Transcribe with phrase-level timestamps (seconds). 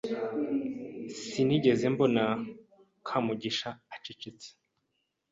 [1.25, 2.23] Sinigeze mbona
[3.07, 4.49] Kamugisha acecetse.